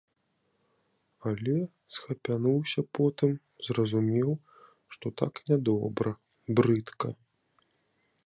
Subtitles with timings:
[1.31, 1.53] Але
[1.97, 3.31] схапянуўся потым,
[3.69, 4.31] зразумеў,
[4.95, 6.11] што так нядобра,
[6.61, 7.09] брыдка.